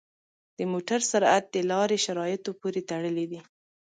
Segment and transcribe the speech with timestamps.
[0.57, 3.41] د موټر سرعت د لارې شرایطو پورې تړلی دی.